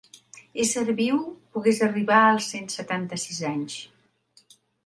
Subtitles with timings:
[0.63, 1.19] Ésser viu
[1.57, 3.81] pogués arribar als cent setanta-sis anys.